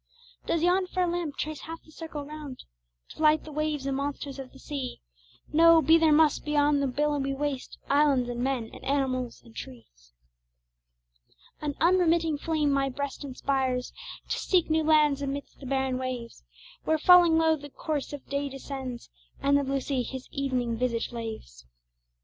[0.47, 2.63] Does yon fair lamp trace half the circle round
[3.09, 4.97] To light the waves and monsters of the seas?
[5.53, 10.13] No be there must beyond the billowy waste Islands, and men, and animals, and trees.
[11.61, 13.93] An unremitting flame my breast inspires
[14.29, 16.43] To seek new lands amidst the barren waves,
[16.83, 21.11] Where falling low, the source of day descends, And the blue sea his evening visage
[21.11, 21.67] laves.